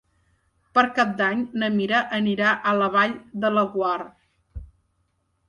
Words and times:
Per 0.77 0.83
Cap 0.99 1.11
d'Any 1.19 1.43
na 1.63 1.69
Mira 1.75 1.99
anirà 2.21 2.55
a 2.71 2.75
la 2.79 2.89
Vall 2.97 3.15
de 3.45 3.53
Laguar. 3.59 3.93